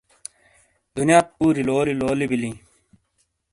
[0.95, 2.51] دنیات پوری لولی لولی بیلی